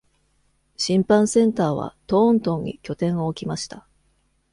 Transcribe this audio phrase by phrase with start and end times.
[0.77, 3.85] 審判センターはトーントンに拠点を置きました。